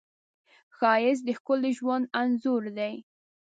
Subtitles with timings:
[0.77, 2.93] ښایست د ښکلي ژوند انځور دی